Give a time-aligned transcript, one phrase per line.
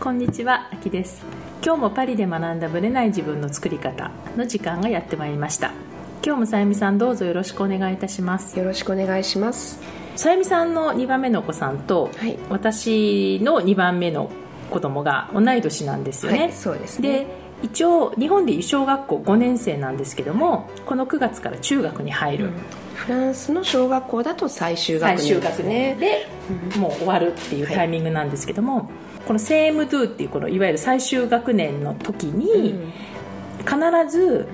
[0.00, 1.22] こんにちは、あきです。
[1.62, 5.72] 今日もパリで学んだブレない自分の作り方の時間がやってまいりました。
[6.24, 8.58] 今日もさゆみさんどうぞよろしくお願いいたします。
[8.58, 9.78] よろしくお願いします。
[10.16, 12.38] さゆみさんの2番目のお子さんと、はい。
[12.48, 14.30] 私の2番目の
[14.70, 17.08] 子供が同い年なんですよね、はいそうですね。
[17.10, 17.26] で
[17.62, 22.50] 一応日本でいう小学校5年生なんですけどもこの9月から中学に入る、
[22.94, 25.28] フランスの小学校だと最終学年。
[25.28, 28.88] で学年すねで、もう終わるっていうタイミングなんですけども、
[29.30, 32.74] このセームドゥっていうこのいわゆる最終学年の時に、
[33.60, 33.76] 必
[34.10, 34.48] ず、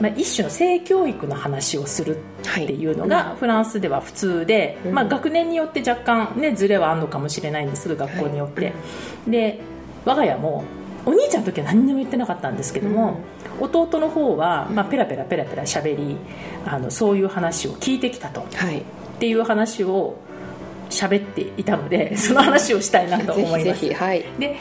[0.00, 8.72] まあ、一種の性教育の話をするっていうのがフランスでは普通で、まあ、学年によって若干ねズレはあるのかもしれないんですけど学校によって、
[9.28, 9.60] で
[10.04, 10.64] 我が家も
[11.06, 13.20] お兄ちゃんの時は何にも言ってなかったんですけども、
[13.60, 16.16] 弟の方は、まあ、ペラペラペラペラ喋り
[16.66, 18.44] あのそういう話を聞いてきたと。
[18.52, 18.78] はい。
[18.78, 18.82] っ
[19.20, 20.16] ていう話を
[20.90, 23.64] 喋っていたのでその話をしたいなと思います。
[23.64, 24.24] ぜひぜひはい。
[24.38, 24.56] で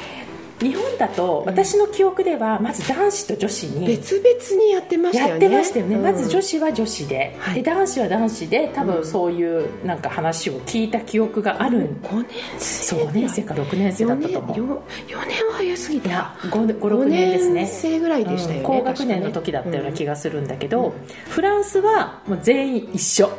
[0.60, 5.32] 日本だと私の記憶ではまず男子と女子に別々にやってましたよね。
[5.32, 6.04] やってましたよね、うん。
[6.04, 7.56] まず女子は女子で,、はい。
[7.56, 12.28] で男子は男子で多分そういうなんか話を聞いた記憶がある、5年
[12.58, 14.58] 生そう5年生か6年生だったと思う。
[14.58, 16.10] 4年は早すぎた。
[16.10, 17.62] いや56年ですね。
[17.62, 18.66] 5年生ぐらいでしたよね、うん。
[18.66, 20.94] 高学年の時だったような気がするんだけど、
[21.30, 23.30] フランスはもう全員一緒、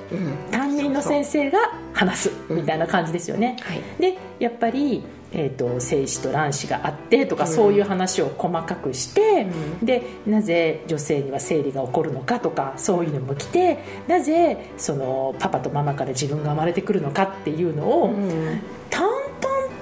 [0.52, 1.58] 担任の先生が
[1.92, 3.82] 話すみたいな感じですよね、はい。
[4.00, 9.46] でやっぱり、えー、と精子と卵子があってとか、そういう話を細かくして、
[9.82, 18.60] でなぜ女性には生理が起こるのかとかそういうのも来てなぜそのパパとママから自分が生まれてくるのかっていうのを、うん。
[18.90, 19.18] 淡々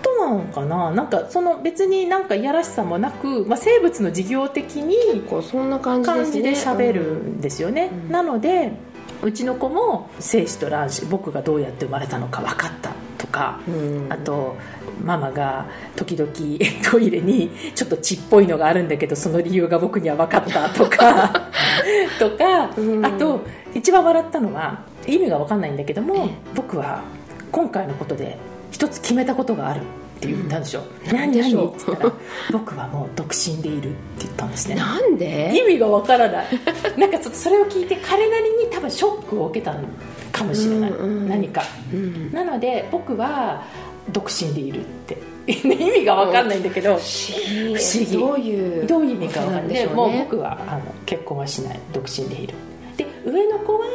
[0.02, 8.72] となのかななんかその別になんかいやらしさもなく、まあ、生物の授業的にこうそんな感じで喋るんですよね、なので
[9.22, 14.06] うちの子も精子と卵子僕がどうやって生まれたのか分かったとか、うん。
[14.10, 14.56] あと
[15.02, 16.30] ママが時々
[16.90, 21.50] トイレにちょっと血っぽいのがあるんだけどその理由が僕には分かったとか
[22.18, 23.04] とか、うん。
[23.04, 23.40] あと
[23.74, 27.02] 一番笑ったのは意味が分かんないんだけども僕は
[27.52, 28.38] 今回のことで
[28.70, 31.32] 一つ決めたことがあるって言ったんでしょ、何何？
[31.32, 31.64] でしょう？
[31.64, 32.12] 何って言ったら
[32.50, 34.74] 僕はもう独身でいるって言ったんですね。
[34.76, 35.52] なんで？
[35.54, 36.46] 意味がわからない。
[36.96, 39.80] なんかちょっとそれを聞いて彼なりに多分ショックを受けたの
[40.32, 41.28] かもしれない、うんうん。
[41.28, 41.62] 何か、
[41.94, 42.32] ん。
[42.32, 43.62] なので僕は
[44.10, 45.18] 独身でいるって。
[45.46, 48.18] 意味がわかんないんだけど、不思議。
[48.18, 49.68] どういうどういう意味かわかんない。
[49.68, 49.94] でね。
[49.94, 51.80] もう僕はあの結婚はしない。
[51.92, 52.54] 独身でいる。
[52.96, 53.86] で上の子は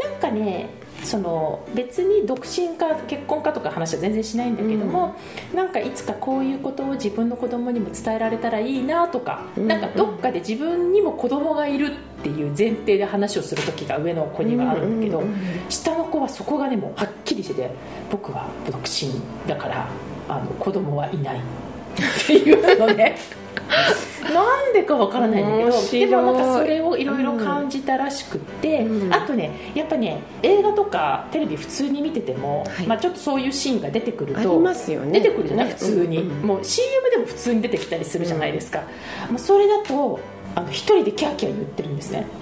[0.00, 0.70] なんかね
[1.04, 5.14] その別に独身か結婚かとか話は全然しないんだけども、
[5.54, 15.38] なんかいつかこういうことを自分の子供にも伝えられたらいいなとか、うんなんかどっかで自分にも子供がいるっていう前提で話をする時が上の子にはあるんだけど、うんうんうん。
[15.68, 17.70] 下の子はそこがねもうはっきりしてて
[18.10, 19.88] 僕は独身だから
[20.28, 21.40] あの子供はいない
[21.96, 23.16] っていうのね
[24.32, 25.90] なんでかわからないんだけど。
[25.90, 29.14] でもなんかそれをいろいろ感じたらしくって、うん。
[29.14, 32.86] あとねやっぱね映画とかテレビ普通に見てても、はい。
[32.86, 35.20] まあ、ちょっとそういうシーンが出てくるとありますよね。
[35.20, 35.66] 出てくるじゃない？
[35.66, 36.30] ね普通に、うん。
[36.30, 38.82] うんもう CM でも普通に出てきたりするじゃないですか、
[39.30, 40.20] もうそれだと
[40.54, 42.26] あの一人でキャーキャー言ってるんですね。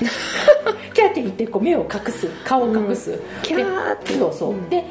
[0.95, 4.15] キャーキャー言ってこう目を隠す顔を隠す、キャーって。
[4.15, 4.69] でそうそう、うん。
[4.71, 4.85] で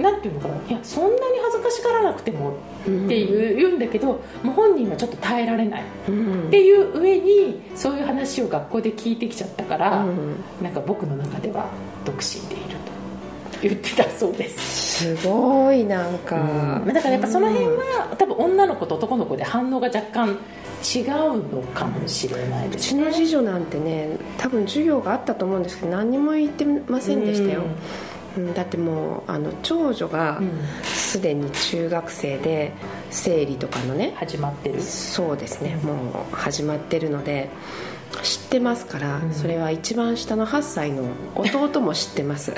[0.00, 0.54] なんていうのかな。
[0.68, 6.48] いやそんなに恥ずかしがらなくてもっていう、言うんだけどもう本人はちょっと耐えられない、うん。
[6.48, 10.36] っていう上にそういう話を学校で聞いてきちゃったから、うん。
[10.62, 11.66] なんか僕の中では
[12.04, 12.90] 独身でいると。
[13.62, 20.38] 言ってたそうです、すごいなんか、まあだからやっぱその辺は、多分女の子と男の子で反応が若干
[20.82, 23.02] 違うのかもしれないでうすね。
[23.02, 27.66] ちの次女なんてね多分授業があったと思うんですけど何にも言ってませんでしたよ、うん
[28.54, 30.50] だってもうあの長女がうん。
[31.10, 32.72] すでに中学生で
[33.10, 34.80] 生理とかのね始まってる。
[34.80, 37.50] そうですねもう始まってるので
[38.22, 39.32] 知ってますから、ん。
[39.32, 42.54] それは一番下の8歳の弟も知ってます。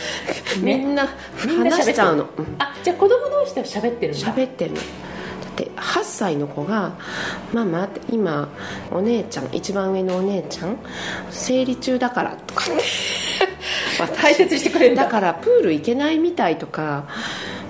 [0.60, 1.08] みんな
[1.38, 2.28] 話しちゃうの。
[2.36, 2.56] うん。
[2.58, 4.34] あじゃあ子供同士では喋ってるんだ。
[4.34, 4.76] 喋ってるの。
[4.76, 4.82] だ
[5.62, 6.92] って8歳の子が
[7.52, 8.48] 「ママ今
[8.90, 10.76] お姉ちゃん一番上のお姉ちゃん
[11.30, 12.84] 生理中だから」とかって。
[14.20, 15.04] 解説してくれるんだ。
[15.04, 17.04] だからプール行けないみたいとか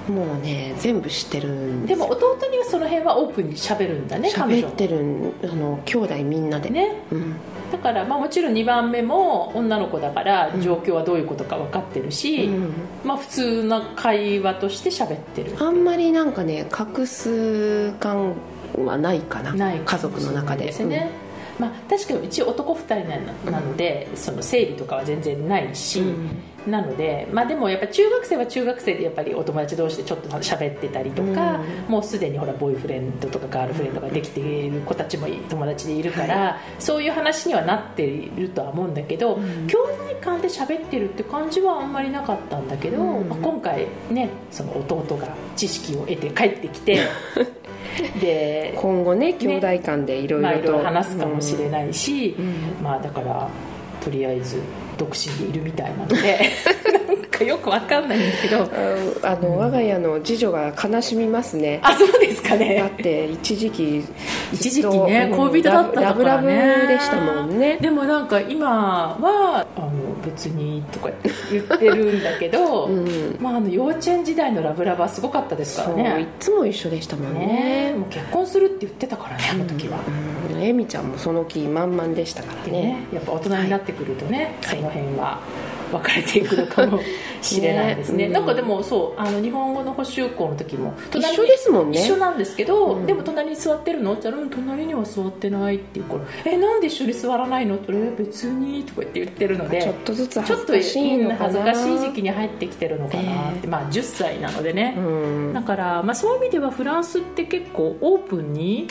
[0.08, 4.66] もうね全部知ってるんでですも弟にはその辺はオープンに喋るんだね彼女。
[4.66, 7.02] も喋ってるんあの兄弟みんなで、ね。
[7.10, 7.34] うん、
[7.72, 12.72] だから、まあ、もちろん2番目も女の子だから状況はどういうことか分かってるし、うん。
[13.04, 15.54] まあ、普通な会話として喋ってる。
[15.58, 16.66] あんまりなんかね
[16.96, 18.34] 隠す感
[18.76, 19.52] はないかな。
[19.52, 20.66] ない家族の中で。
[20.66, 21.10] ですね、
[21.58, 23.00] まあ、確かにうち男2
[23.42, 26.02] 人なので、その生理とかは全然ないし、
[26.66, 47.00] なので、まあ、でもやっぱ中学生は中学生でやっぱりお友達同士でちょっと喋ってたりとか、うん、もうすでにほらボーイフレンドとかガールフレンドができている子たちも友達でいるから、はい、そういう話にはなっているとは思うんだけど、うん、兄弟間で喋ってるって感じはあんまりなかったんだけど、うん、まあ、今回ねその弟が知識を得て帰ってきて
[48.20, 52.36] で今後ね兄弟間でいろいろと、話すかもしれないし、
[52.82, 53.48] まあだから
[54.06, 54.62] とりあえず
[54.96, 56.52] 独身でいるみたいなので。
[57.06, 58.68] なんかよくわかんないんだけど。
[59.22, 61.80] あの、うん、我が家の次女が悲しみますね。
[61.82, 62.76] あそうですかね。
[62.76, 64.04] だって一時期
[64.52, 66.04] 一時期ね恋人だったからね。
[66.04, 67.78] ラブラブでしたもんね。
[67.80, 69.90] でもなんか今はあの
[70.24, 71.10] 別にとか
[71.50, 76.22] 言ってるんだけど、うん、まあ、あの幼稚園時代のラブラブはすごかったですからね。
[76.22, 79.98] いつも一緒でしたもんね、ね、もう結婚するって言ってたからねあの時は、
[80.50, 85.40] うん、えみちゃんもその気満々でしたからね、ね、やっぱ大人になってくるとね、はい、その辺は
[85.90, 87.00] 分かれていくのかも
[87.42, 88.18] しれないですね。
[88.18, 92.00] ねうん、なんかでもそうあの日本語の補習校の時も一緒ですもんね。
[92.00, 94.12] 一緒なんですけど、うん、でも隣に座ってるの？
[94.12, 108.88] って言ったら、隣には座ってないっていうから「えなんで一緒に座らないの?」って「別に」とか言って言ってるのでちょっとずつ恥ずかしいの恥ずかしい時期に入ってきてるのかなって、えー、まあ10歳なのでね、うん、だから、まあ、そういう意味ではフランスって結構オープンに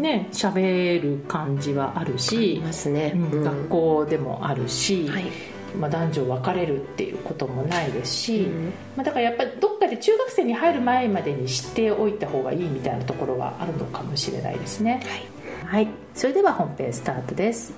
[0.00, 15.00] ね喋、る感じはあるし、ね、学校でもあるし、はいまあ、男女分かれるっていうこともないですし、うん、まあ、だからやっぱりどっかで中学生に入る前までに知っておいた方がいいみたいなところはあるのかもしれないですね、
[15.66, 17.74] はい、はい、それでは本編スタートです。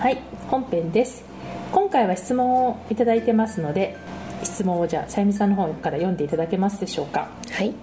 [0.00, 0.18] はい。
[0.48, 1.24] 本編です。
[1.72, 3.96] 今回は質問をいただいてますので
[4.42, 7.28] 質問をじゃあさゆみさんの方から読んでいただけますでしょうか。
[7.52, 7.74] はい。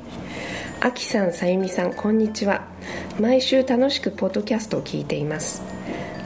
[0.81, 2.65] あきさんさゆみさんこんにちは。
[3.19, 5.62] 毎週楽しくポッドキャストを聞いています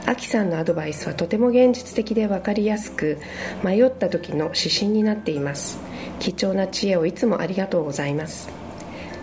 [0.04, 3.18] アキさんのアドバイスはとても現実的で分かりやすく
[3.62, 5.78] 迷った時の指針になっています。
[6.18, 8.48] 貴重な知恵をいつもありがとうございます。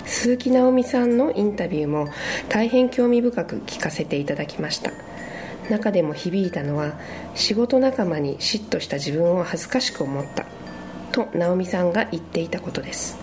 [0.06, 2.08] 鈴木直美さんのインタビューも
[2.48, 4.92] 大変興味深く聞かせていただきました。
[5.70, 6.94] 中でも響いたのは
[7.36, 10.46] 仕事仲間に嫉妬した自分を恥ずかしく思った
[11.12, 13.18] と直美さんが言っていたことです。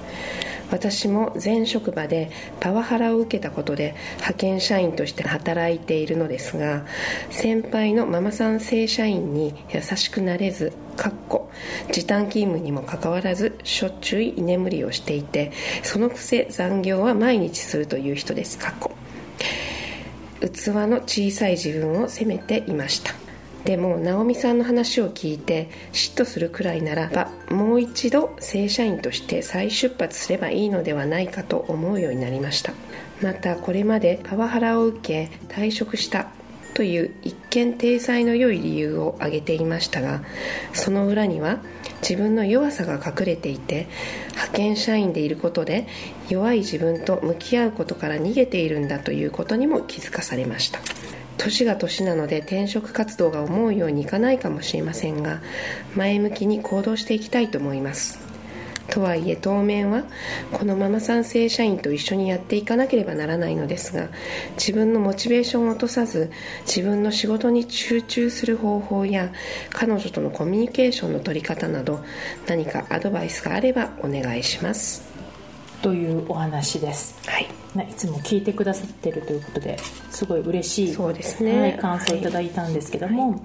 [0.70, 2.30] 私も前職場で
[2.60, 6.84] パワハラを受けたことで派遣社員として働いているのですが
[7.30, 11.50] 先輩のママさん正社員に優しくなれずかっこ
[11.92, 15.52] 時短勤務にもかかわらずしょっちゅう居眠りをしていて
[15.82, 18.58] そのくせ残業は毎日するという人です。
[20.40, 23.14] 器の小さい自分を責めていました。
[23.66, 32.72] でも直美さんの話を聞いて嫉妬するくらいならばもう一度正社員として再出発すればいいのではないかと思うようになりました。
[33.20, 36.28] またこれまでパワハラを受け退職した
[36.74, 40.22] という一見体裁の良い理由を挙げていましたが
[40.74, 41.58] その裏には
[42.02, 43.88] 自分の弱さが隠れていて
[44.32, 45.86] 派遣社員でいることで
[46.28, 50.80] 弱い自分と向き合うことから逃げているんだということにも気づかされました。
[51.38, 55.40] 年が年なので転職活動が思うようにいかないかもしれませんが
[55.94, 58.26] 前向きに行動していきたいと思います。
[58.88, 60.04] とはいえ当面は
[60.52, 64.08] このママさん正社員と一緒にやっていかなければならないのですが
[64.56, 66.30] 自分のモチベーションを落とさず
[66.66, 69.32] 自分の仕事に集中する方法や
[69.70, 72.04] 彼女とのコミュニケーションの取り方など
[72.46, 75.02] 何かアドバイスがあればお願いします。
[75.82, 77.46] というお話です、はい、
[77.82, 79.78] いつも聞いてくださってるということで
[80.10, 83.40] すごい嬉しいそうですね、はい、感想をいただいたんですけども、はい、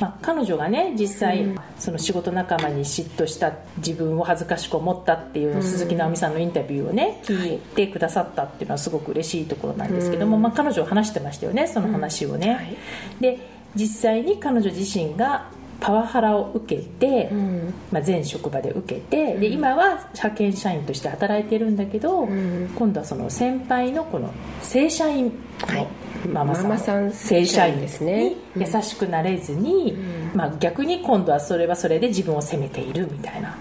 [0.00, 12.76] まあ、彼女がね実際、うん、その仕事仲間に嫉妬した自分を恥ずかしく思ったっていう、うん、鈴木直美さんのインタビューをね聞いてくださったっていうのはすごく嬉しいところなんですけども、うん、まあ、彼女は話してましたよねその話をね、
[13.20, 13.38] で
[13.74, 15.50] 実際に彼女自身が
[15.82, 22.28] パワハラを受けて、うん、まあ、前職場で受けて、で今は派遣社員として働いてるんだけど、
[22.76, 25.32] 今度はその先輩のこの正社員
[25.68, 25.88] の
[26.32, 28.34] ママさん,、ママさん正社員ですね。
[28.56, 29.96] 優しくなれずに、
[30.34, 33.54] まあ、逆に今度はそれはそれで自分を責めているみたいな、っ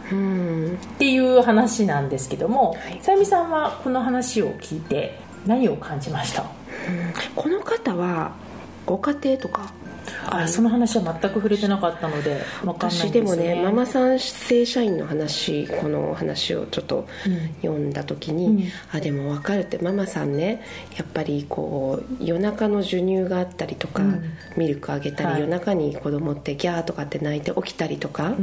[1.00, 6.46] ていう話なんですけどもさゆみさんはこの話を聞いて何を感じました、
[7.36, 8.36] この方は
[8.86, 9.74] ご家庭とか
[10.27, 17.08] あその話は全く触れてなかったのでね、私でもねママさん正社員の話この話をちょっと
[17.62, 20.63] 読んだ時に、うん、あでも分かるってママさんね
[20.98, 24.24] やっぱりこう夜中の授乳があったりとか、うん、
[24.58, 28.36] ミルクあげたり、はい、夜中に子供ってギャーとかって泣いて起きたりとか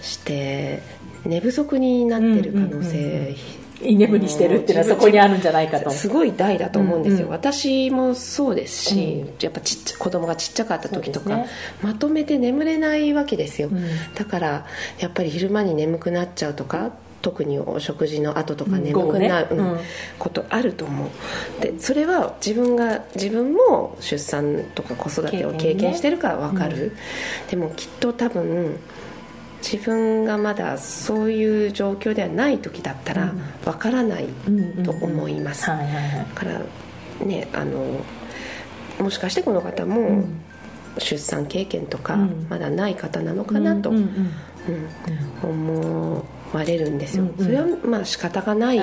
[0.00, 0.82] して、
[1.24, 3.36] 寝不足になってる可能性、
[3.84, 5.90] 居眠りしてるっていうのはそこにあるんじゃないかと。
[5.90, 7.24] すごい大だと思うんですよ、うん。
[7.26, 9.34] うん私もそうですし、うん。
[9.40, 11.46] やっぱちっちゃ子供がちっちゃかった時とか、ね。
[11.82, 13.84] まとめて眠れないわけですよ、うん。
[14.14, 14.66] だから
[14.98, 19.70] やっぱり昼間に眠くなっちゃうとか特にお食事の後とかうん眠くなる、午後ね。
[19.72, 19.78] うん。
[20.18, 21.08] ことあると思う。
[21.60, 26.92] でそれは自分が自分も出産とか子育てを経験してるから分かる、
[27.50, 28.78] でもきっと多分
[29.62, 33.40] 自分がまだそういう状況ではない時だったらうん。
[33.64, 34.26] 分からない
[34.84, 35.78] と思います、だ
[36.34, 36.60] から
[37.24, 38.04] ねあの
[38.98, 40.42] もしかしてこの方もん。
[40.98, 42.46] 出産経験とかうん。
[42.50, 43.92] まだない方なのかなと、
[45.42, 48.78] 思われるんですよ、それはまあ仕方がない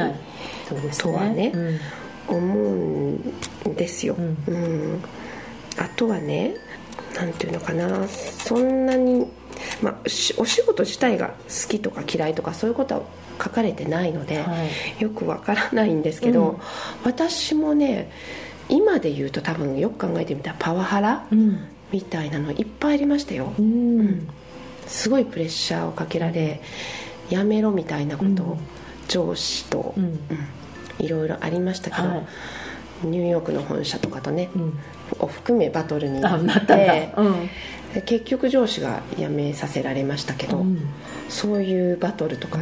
[0.97, 1.79] とはねうん。
[2.27, 3.15] 思う
[3.69, 4.37] んですよ、うん。
[4.47, 5.03] うん。
[5.77, 6.55] あとはね
[7.15, 8.07] なんていうのかな。
[8.07, 9.27] そんなに、
[9.81, 13.01] まあ、しお仕事自体が好きとか嫌いとかそういうことは
[13.41, 14.55] 書かれてないので、は
[14.99, 15.01] い。
[15.01, 16.57] よくわからないんですけど、うん。
[17.03, 18.11] 私もね
[18.67, 21.59] 今で言うと多分よく考えてみたらパワハラうん。
[21.91, 23.53] みたいなのいっぱいありましたよ。
[23.57, 24.27] うん。
[24.85, 26.61] すごいプレッシャーをかけられ
[27.29, 28.59] やめろみたいなことをうん。
[29.07, 30.03] 上司と、うん。
[30.03, 30.19] うん
[30.99, 32.15] いろいろありましたけど、は
[33.05, 33.07] い。
[33.07, 34.77] ニューヨークの本社とかとね、うん。
[35.19, 37.49] を含めバトルにあなってうん
[37.93, 40.79] で結局上司が辞めさせられましたけど、うん。
[41.27, 42.59] そういうバトルとか、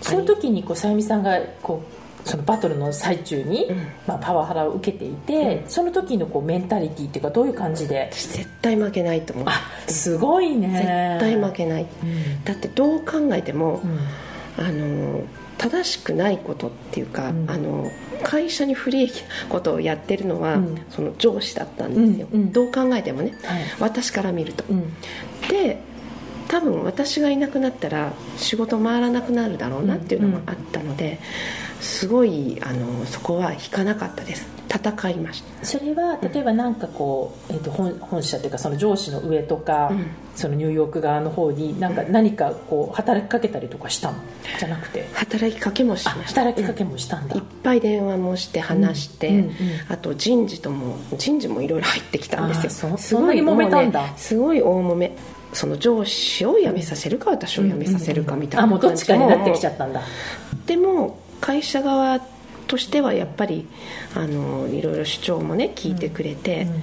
[0.00, 1.82] その時にこうさゆみさんがこ
[2.24, 3.76] うそのバトルの最中に、うん。
[4.06, 8.10] まあ、パワハラを受けていて、その時のこうメンタリティっていうかどういう感じで？
[8.12, 9.46] 私絶対負けないと思う。
[9.48, 9.52] あ
[9.86, 10.68] すごいね。
[10.68, 11.82] 絶対負けない。
[11.82, 12.44] うん。
[12.44, 14.64] だってどう考えても、うん。
[14.64, 15.22] あの
[15.58, 17.50] 正しくないことっていうか、うん。
[17.50, 17.90] あの
[18.22, 20.78] 会社に不利益なことをやってるのは、うん。
[20.90, 22.52] その上司だったんですよ、うんうん。
[22.52, 23.34] どう考えてもね。
[23.44, 23.62] はい。
[23.80, 24.92] 私から見ると、うん。
[25.48, 25.80] で
[26.48, 31.18] 多分私がいなくなったら仕事回らなくなるだろうなっていうのもあったので、
[31.80, 35.64] すごいあのそこは引かなかったです戦いました。
[35.64, 40.06] それは例えばなんかこう、えー、と本本社っていうかその上司の上とか、うん。
[40.36, 44.18] そのニューヨーク側の方になんか何かこう働きかけたりとかしたの？
[44.58, 45.08] じゃなくて。
[45.14, 46.42] 働きかけもしあました。
[46.42, 49.52] 働きかけもしたんだ、いっぱい電話もして話して、うんうんうん。
[49.88, 52.66] あと人事とも人事もいろいろ入ってきたんですよ。
[52.66, 54.02] あそうすごいそんなに揉めたんだ。
[54.02, 55.16] ねすごい大揉め。
[55.54, 60.02] その上司を辞めさせるか私を辞めさせるかみたいなあもうどっちかになってきちゃっったんだ。
[60.66, 62.20] でも会社側
[62.66, 63.66] としてはやっぱり
[64.14, 66.82] あのいろいろ主張もね聞いてくれて、うん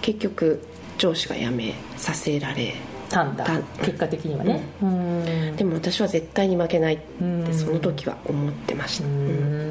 [0.00, 2.74] 結局上司が辞めさせられ
[3.10, 3.22] た。
[3.22, 3.44] んだ。
[3.44, 4.64] た結果的にはね。
[4.82, 5.56] うん。
[5.56, 7.54] でも私は絶対に負けないってうん。
[7.54, 9.61] その時は思ってました、ううんん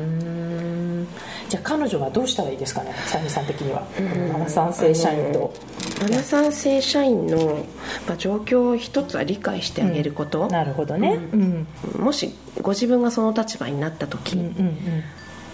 [1.51, 2.93] じゃあ彼女はどうしたらいいですかね？
[3.07, 3.85] さゆみさん的には。
[4.31, 5.53] ママさん正社員と。
[6.01, 7.65] マナさん正社員の、
[8.07, 11.19] まあ、状況を一つは理解してあげること、なるほどね。
[11.33, 11.67] うん。
[11.99, 14.77] もしご自分がその立場になった時、うんうん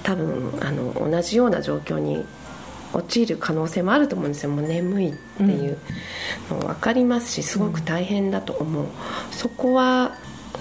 [0.04, 2.24] 多分あの同じような状況に
[2.94, 4.52] 陥る可能性もあると思うんですよ。
[4.52, 5.80] もう眠いっていう
[6.52, 8.86] の分かりますしすごく大変だと思う、
[9.32, 10.16] そこは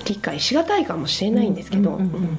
[0.06, 2.14] 理解しがたいかもしれないんですけど、うんうんうん。
[2.14, 2.38] うん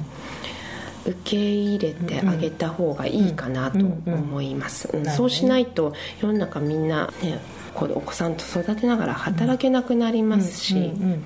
[1.08, 7.40] 受け入れてあげた方がいいかなと思います、そうしないと世の中みんな、ね、
[7.74, 10.84] こうお子さんと育てながら働けなくなりますし、うんう
[11.14, 11.24] ん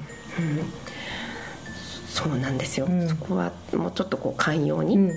[2.13, 3.09] そうなんですよ、うん。
[3.09, 5.09] そこはもうちょっとこう寛容に、うん。
[5.09, 5.15] うん。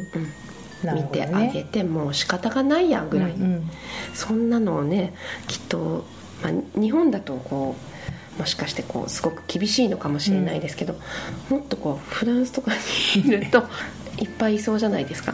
[0.81, 3.69] なる見てあげて、もう仕方がないやぐらい、うんうん。
[4.13, 5.13] そんなのをね
[5.47, 6.05] きっと、
[6.41, 7.75] まあ、日本だとこ
[8.37, 10.95] うもしかしてこうすごく厳しいのかもしれないですけど、
[11.49, 12.71] もっとこうフランスとか
[13.15, 13.63] にいると
[14.19, 15.33] いっぱいいそうじゃないですか？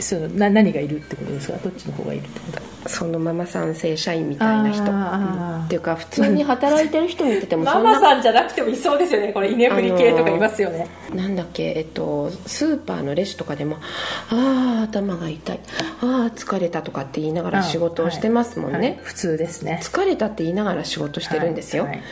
[0.00, 1.58] そのな何がいるってことですか？
[1.58, 2.88] どっちの方がいるってこと？
[2.88, 9.34] そのママさん正社員みたいな人、っていうか普通に働いてる人見てても ママさんじゃなくてもいそうですよね。
[9.34, 13.76] これ居眠り系とかいますよね、なんだっけ、えっと、スーパーのレジとかでも
[14.32, 15.60] 「ああ頭が痛い。
[16.00, 18.98] ああ疲れた」とかって言いながら仕事をしてますもんね、はいはい。
[19.02, 19.80] 普通ですね。
[19.82, 22.02] 疲れたって言いながら仕事してるんですよ、はい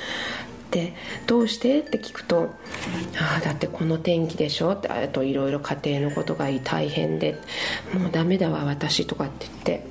[0.69, 0.93] はいで
[1.27, 1.81] どうして？
[1.81, 2.51] って聞くと
[3.19, 7.37] 「ああだってこの天気でしょ」ってあといろいろ家庭のことが大変で
[7.99, 9.87] 「もうダメだわ私」とかって言って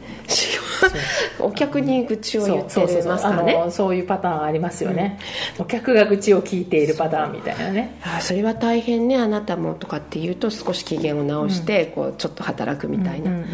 [1.39, 3.65] お客に愚痴を言ってますからね？
[3.71, 5.19] そういうパターンありますよね、
[5.57, 7.99] お客が愚痴を聞いているパターンみたいなね。
[8.03, 13.45] ああそれは大変ねあなたもとかって言うと少し機嫌を直して、こうちょっと働くみたいな、うんうん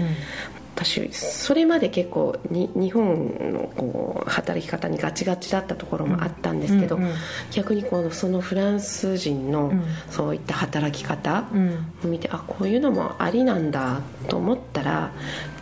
[0.76, 7.16] 私それまで結構に日本のこう働き方にガチガチだったところもあったんですけど、うんうんうん。
[7.52, 9.84] 逆にこのそのフランス人のん。
[10.10, 11.70] そういった働き方うん
[12.04, 15.12] を見て、あこういうのもありなんだと思ったら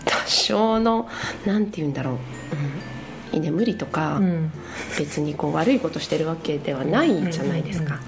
[0.05, 1.09] 多少の
[1.45, 2.13] なんて言うんだろう、
[3.33, 4.51] うん、居眠りとか、うん。
[4.97, 7.99] 別にこう悪いことしてるわけではないじゃないですか、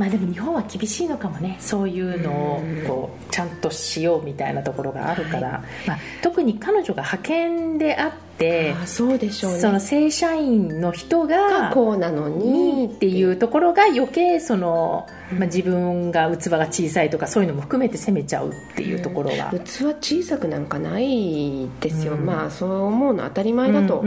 [0.00, 1.58] まあでも日本は厳しいのかもね。
[1.60, 12.70] そういうのをこうちゃんとしようみたいなところがあるから、はい、まあ、特に彼女が派遣であってそうでしょう、ね、その正社員の人がこうなのに。
[12.86, 24.04] っていうところが余計その、まあ、自分が器が小さいとかそういうのも含めて責めちゃうっていうところが、うん、器小さくなんかないですよ、うん、まあそう思うの当たり前だと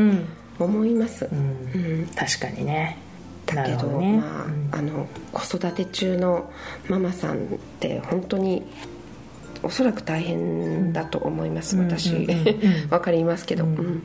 [0.60, 2.98] 思います、うん、確かにね
[3.46, 6.52] だけど、ね、まあ、あの子育て中の
[6.90, 7.40] ママさんっ
[7.80, 8.64] て本当に
[9.64, 12.28] おそらく大変だと思います、うん、私、
[12.92, 14.04] わかりますけど、うん、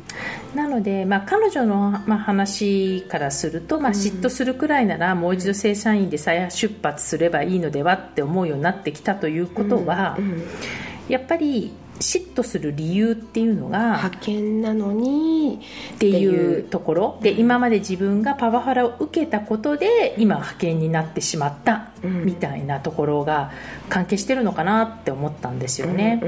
[0.55, 10.17] なので、まあ、彼女の、まあ、話からすると、まあ、嫉妬するくらいなら、もう一度正社員で再出発すればいいのではって思うようになってきたということは、
[11.09, 15.61] やっぱり嫉妬する理由っていうのが派遣なのに
[15.95, 17.19] っていうところ。
[17.23, 23.51] で今まで自分がパワハラを受けたことで今派遣になってしまったみたいなところが
[23.89, 26.23] 関係してるのかなって思ったんですよね。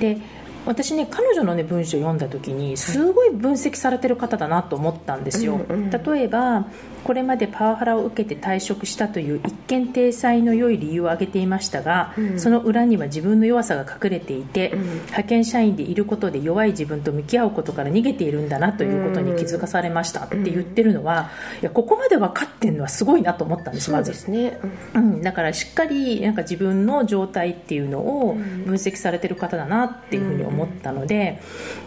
[0.00, 0.18] で
[0.66, 6.66] 私ね彼女のね文章を読んだ時にすごい分析されてる方だなと思ったんですよ、例えば
[7.04, 24.58] これまでパワハラを受けて退職したという一見体裁の良い理由を挙げていましたが、うん、その裏には自分の弱さが隠れていて、うん、派遣社員でいることで弱い自分と向き合うことから逃げているんだなということに気づかされましたって言ってるのは、いやここまで分かってるのはすごいなと思ったんですまずですね、
[24.94, 31.40] うん、だからしっかりなんか自分の状態っていうのを分析されてる方だなっていうふうに思ったので、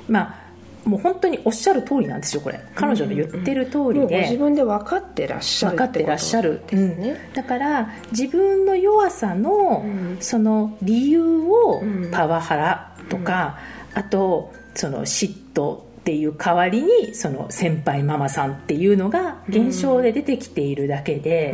[0.07, 0.40] まあ
[0.85, 2.59] もう本当におっしゃる通りなんですよこれ。
[2.75, 9.85] 彼女の言ってる通りで、うん、自分で分かってらっしゃる分かってらっしゃるですね、うん、だから自分の弱さの、
[10.19, 13.59] その理由をパワハラとか、
[13.93, 21.53] あとその嫉妬っていう代わりにその先輩ママさんっていうのが現象で出てきているだけで、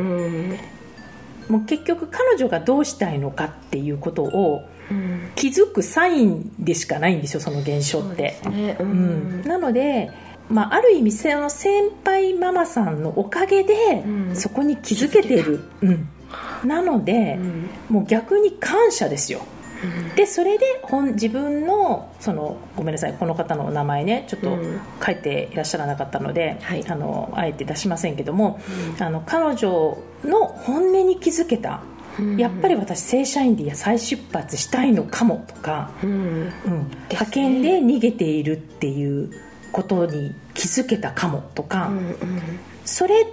[1.49, 4.61] もう結局彼女がどうしたいのかっていうことを
[5.35, 8.39] 気づくサインでしかないんですよその現象って。
[8.49, 10.11] ね、うん、なので
[10.49, 16.07] まあ、ある意味その先輩ママさんのおかげでそこに気づけてる、うん、
[16.63, 17.37] なので、
[17.89, 19.41] もう逆に感謝ですよ、
[20.15, 24.57] でそれで本自分のそのごめんなさいこの方のお名前ねちょっと
[25.05, 28.59] 書いていらっしゃらなかったので、はい、あのあえて出しませんけども、
[28.99, 31.81] あの彼女の本音に気づけた
[32.37, 36.51] やっぱり私正社員で再出発したいのかもとか、うん、うん、
[37.09, 39.31] 派遣で逃げているっていう
[39.71, 41.91] ことに気づけたかもとか、
[42.85, 43.29] それが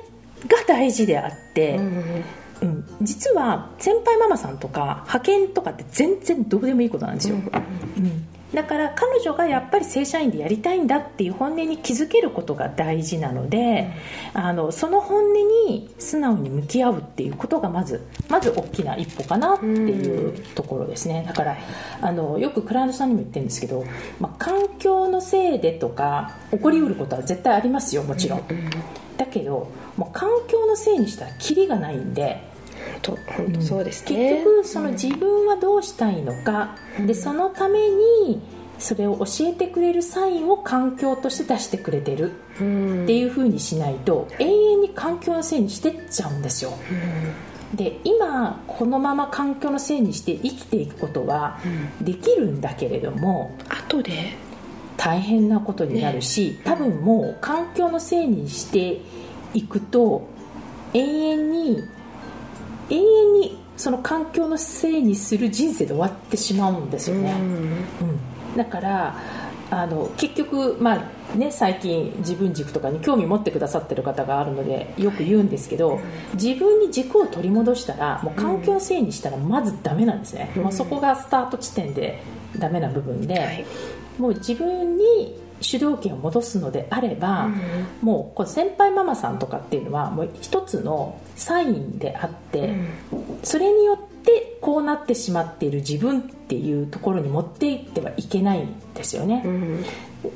[0.66, 2.24] 大事であって、うん
[2.62, 13.90] うん、実は先輩ママさんとか派遣とかって全然どうでもいいことなんですよ、うんだから彼女がやっぱり正社員でやりたいんだっていう本音に気づけることが大事なので、
[14.34, 15.32] うん、あのその本音
[15.68, 21.24] に素直に向き合うっていうことがまずまず大きな一歩かなっていうところですね。
[21.26, 21.56] だから
[22.00, 23.84] あのよくクライアントさんにも言ってるんですけど、
[24.20, 28.70] まあ、環境のせいでとか起こりうることは絶対ありますよもちろん、うん、
[29.16, 32.53] だけどもう環境のせいにしたらキリがないんで
[33.02, 38.40] と本当そうですね、結局その自分はどうしたいのか、うん、でそのために
[38.78, 42.32] それを教えてくれるサインを環境として出してくれてる。
[42.54, 42.62] って
[43.18, 46.72] いうふうにしないと永遠に環境のせいにしてっちゃうんですよ、
[47.72, 51.58] うん、で今このまま環境のせいにして生きていくことは
[52.00, 54.12] できるんだけれども、うん、後で。
[54.96, 59.00] 大変なことになるし、ね、多分もう環境のせいにして
[59.52, 60.28] いくと
[60.94, 61.82] 永遠に
[62.94, 68.12] 永遠にその環境のせいにする人生で終わってしまうんですよね、うん、う
[68.54, 69.16] ん、だから
[69.70, 71.00] あの結局、ま
[71.32, 76.00] あね、最近自分軸とかに興味持ってくださってる方があるのでよく言うんですけど、
[76.34, 82.22] 自分に軸を取り戻したらもう環境のせいにしたらまずダメなんですね、うん、もうそこがスタート地点で
[82.58, 83.64] ダメな部分で、はい、
[84.18, 87.54] もう自分に主導権を戻すのであれば、うん、
[88.02, 92.88] もうこの先輩ママさんとかっていうのはもう一つのサインであって、うん、
[93.42, 99.84] それによってこうなってしまっている自分っていうところに持っていってはいけないんですよね、うん、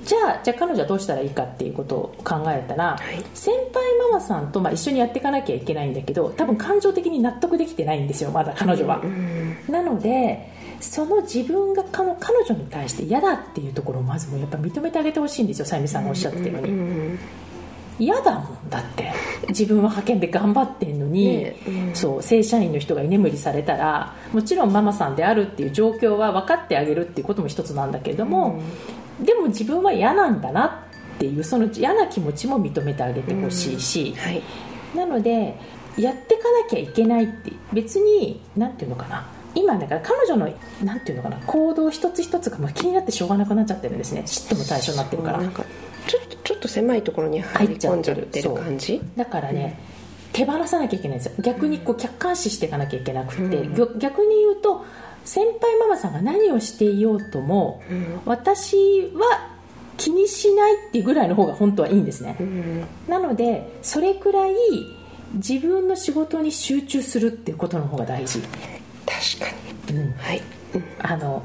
[0.04, 9.02] じゃあじゃあ彼女はどうしたらいいかっていうことを考えたら、はい、先輩ママさんとまあ一緒にやっていかなきゃいけないんだけど多分感情的に納得できてないんですよまだ彼女は、
[9.68, 17.18] なのでその自分が彼女に対して嫌だっていうところをまずもやっぱ認めてあげてほしいんですよさゆみさんがおっしゃってるように。
[17.98, 19.12] 嫌だもんだって。
[19.48, 28.60] 自分は派遣で頑張ってんのに、ねうん、そう正社員の人が居眠りされたらもちろんママさんであるっていう状況は分かってあげるっていうことも一つなんだけれども、
[29.18, 30.66] うん、でも自分は嫌なんだな
[31.16, 34.20] っていうその嫌な気持ちも認めてあげてほしいし、うん。
[34.20, 34.42] はい、
[34.94, 35.58] なので
[35.96, 40.50] やっていかなきゃいけないって別に何て言うのかな今だから彼女の
[40.84, 44.22] なんていうのかな行動一つ一つがもう気になってしょうがなくなっちゃってるんですね。
[44.26, 45.40] 嫉妬の対象になってるから。
[45.40, 49.00] ちょっとちょっと狭いところに入り込んじゃってる感じ。
[49.16, 49.78] だからね、
[50.26, 51.32] うん、手放さなきゃいけないんですよ。
[51.40, 54.84] 逆にこう客観視していかなきゃいけなくて、うん、逆に言うと
[55.24, 59.58] 先輩ママさんが何をしていようとも、うん、私は
[59.98, 62.36] 気にしないっていうぐらいの方が本当はいいんですね、
[63.08, 64.54] なのでそれくらい
[65.34, 68.40] 自分の仕事に集中するっていうことの方が大事
[69.08, 70.42] 確かに、うん、はい、
[70.74, 71.42] うん、あの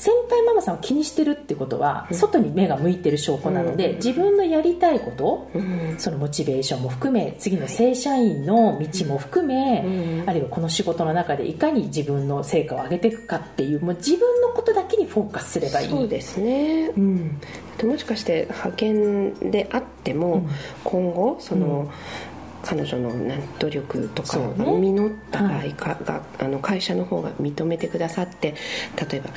[0.00, 5.50] 先輩ママさんを気にしてるってことは、外に目が向いてる証拠なので、自分のやりたいこと、
[5.98, 15.90] そのモチベーションも含め次の正社員の道も含め、あるいはこの仕事の中でいかに自分の成果を上げていくかっていうもう自分のことだけにフォーカスすればいい。
[15.90, 17.38] そうですね、うん、
[17.84, 20.48] もしかして派遣であっても、
[20.82, 21.90] 今後その、
[22.62, 23.12] 彼女の
[23.58, 28.54] 努力とかが実った場合かが、はい、あの会社の方が認めてくださって
[29.10, 29.30] 例えば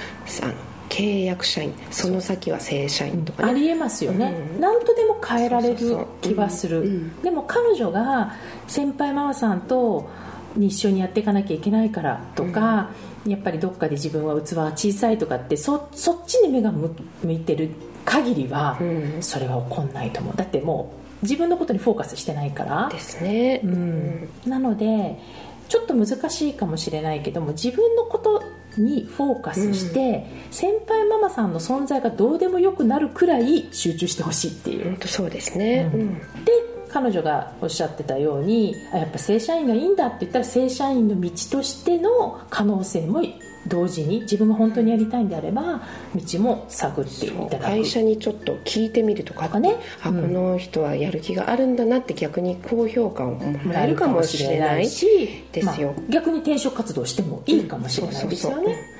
[0.43, 0.53] あの
[0.89, 8.33] 契約社員その先は正社員とか、ね、ありえますよね、うん、何とでも変えられる気はする、でも彼女が
[8.67, 10.07] 先輩ママさんと
[10.55, 12.91] 一緒にやっていかなきゃいけないからとか、
[13.25, 16.93] うん、やっぱりどっかで自分は器は小さいとかってそそっちに目が向
[17.27, 17.71] いてる
[18.05, 18.77] 限りは、
[19.21, 20.35] それは起こんないと思う。
[20.35, 22.89] だってもう自分のことにフォーカスしてないから。
[22.91, 25.19] ですね、うん、なので
[25.67, 28.43] ちょっと難しいかもしれないけども自分のこと
[28.77, 34.97] にフォーカスして、うん、先輩ママさんの存在がどうでもよくなるくらい集中してほしいっていう。
[35.07, 36.51] そうですね、うん、で
[36.89, 43.23] 彼女がおっしゃってたようにあやっぱ正社員がいいんだって言ったら正社員の道としての可能性も
[43.67, 45.81] 同時に自分が本当にやりたいんであれば
[46.15, 47.63] 道も探っていただく。
[47.63, 58.93] 会社にちょっと聞いてみるとかね、あ、この人はやる気があるんだなって逆に高評価をもらえるかもしれないしですよ、まあ、逆に転職活動してもいいかもしれないですよね。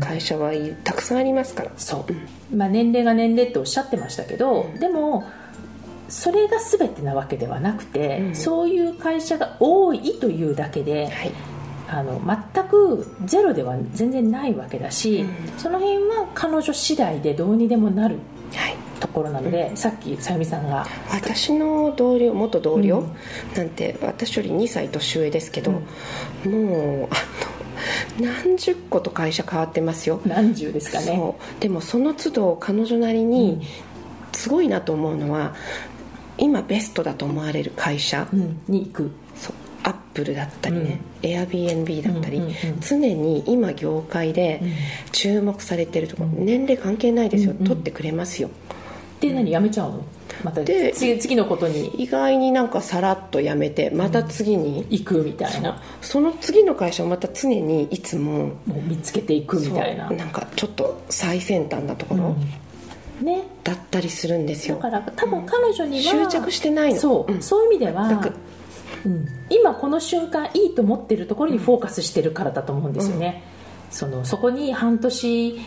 [0.00, 0.52] 会社は
[0.84, 1.72] たくさんありますから。
[1.76, 2.06] そ
[2.52, 5.24] う、まあ、年齢が年齢っておっしゃってましたけど、うん、でも
[6.08, 11.32] それが全てなわけではなくて、うん、そういう会社が多いというだけで、はい
[11.90, 12.20] あの
[12.54, 18.18] 全くゼロでは全然ないわけだし、うん、その辺は彼女次第でどうにでもなる
[19.00, 20.86] ところなので、はい、さっきさゆみさんが。
[21.10, 23.04] 私の同僚元同僚
[23.56, 25.72] なんて、私より2歳年上ですけど、
[26.44, 30.20] うん、もうあの何十個と会社変わってますよ。
[30.26, 31.34] 何十ですかね。
[31.60, 33.62] でもその都度彼女なりに
[34.32, 35.54] すごいなと思うのは
[36.36, 38.28] 今ベストだと思われる会社
[38.68, 39.10] に行く
[40.18, 42.42] プルだったりね、エアビー b だったり、
[42.80, 44.60] 常に今業界で
[45.12, 48.50] 注目されてるところ、年齢関係ないですよ、取ってくれますよ。
[49.20, 49.50] で何？
[49.52, 50.04] やめちゃうの？
[50.42, 51.88] またで次のことに。
[52.02, 55.80] 意外になんかさらっとやめてまた次に、行くみたいな。
[56.00, 60.10] その次の会社をまた常にいつももう見つけていくみたいな。
[60.10, 62.36] なんかちょっと最先端なところ、
[63.24, 64.76] ね、だったりするんですよ。
[64.76, 67.00] だから多分彼女には、執着してないの。
[67.00, 68.32] そう、そういう意味では
[69.04, 73.42] うん、今この瞬間いいと思ってるところにフォーカスしてるからだと思うんですよね、
[73.86, 75.58] うん、そのそこに半年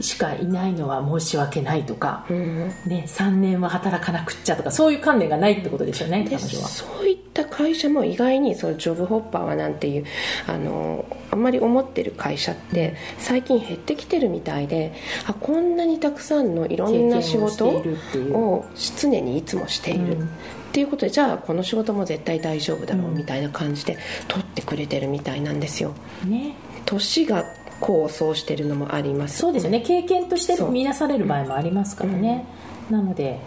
[0.00, 6.68] しかいないのは申し訳ないとか、うん、ね、3年は働かなくっちゃとかそういう観念がないってことですよね彼女は。
[6.68, 10.04] そういった会社も意外にそのジョブホッパーはなんていう
[10.46, 14.94] あのあんまり思ってる会社って最近減ってきてるみたいで
[15.26, 18.64] あこんなにたくさんのいろんな仕事を
[18.98, 20.30] 常にいつもしている、うん
[20.70, 25.94] っていうことでじゃあこの仕事も絶対大丈夫だろうみたいな感じで取ってくれてるみたいなんですよ。
[26.24, 26.54] ね、
[26.86, 27.44] 年が
[27.82, 29.38] 功を奏してるのもあります。
[29.38, 29.80] そうですよね。
[29.80, 32.46] 経験として見なされる場合もありますからね、
[32.88, 33.40] うん、なので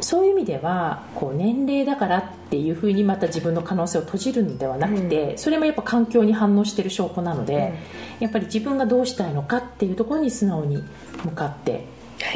[0.00, 7.60] そういう意味ではこう年齢だからっていうふうにまた自分の可能性を閉じるのではなくて、うん、それもやっぱ環境に反応してる証拠なので、うん、
[8.20, 10.82] やっぱり自分がどうしたいのかっていうところに素直に
[11.24, 11.86] 向かって、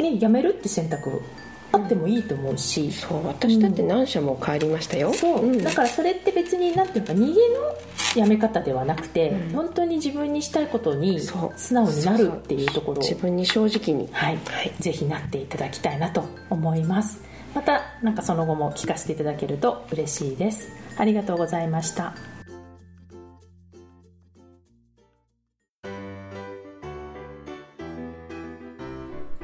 [0.01, 1.21] ね、辞めるって選択
[1.71, 7.35] あってもいいと思うし、うん、そう私だって何社も帰りましたよ、そう、だからそれって別になんていうか逃げの
[8.15, 17.21] やめ方ではなくて、うん、本当に自分にしたいことに素直になるっていうところ自分に正直に、はい、はい、ぜひなっていただきたいなと思います。
[17.53, 20.69] またなんかその後も聞かせていただけると嬉しいです。
[20.97, 22.13] ありがとうございました